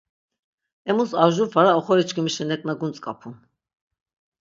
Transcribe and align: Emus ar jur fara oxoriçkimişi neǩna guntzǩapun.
Emus 0.89 1.11
ar 1.23 1.29
jur 1.35 1.49
fara 1.53 1.71
oxoriçkimişi 1.79 2.43
neǩna 2.49 2.73
guntzǩapun. 2.79 3.35